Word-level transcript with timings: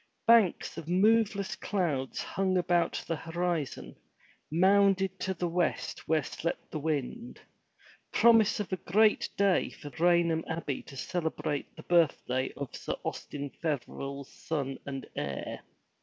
Banks 0.25 0.79
of 0.79 0.87
moveless 0.87 1.55
clouds 1.55 2.23
hung 2.23 2.57
about 2.57 3.03
the 3.07 3.15
horizon, 3.17 3.95
mounded 4.49 5.19
to 5.19 5.35
the 5.35 5.47
west 5.47 6.07
where 6.07 6.23
slept 6.23 6.71
the 6.71 6.79
wind,— 6.79 7.39
promise 8.11 8.59
of 8.59 8.73
a 8.73 8.77
great 8.77 9.29
day 9.37 9.69
for 9.69 9.91
Raynham 10.03 10.43
Abbey 10.47 10.81
to 10.87 10.97
celebrate 10.97 11.75
the 11.75 11.83
birthday 11.83 12.51
of 12.57 12.75
Sir 12.75 12.95
Austin 13.05 13.51
Feverers 13.61 14.29
son 14.33 14.79
and 14.87 15.05
heir. 15.15 15.59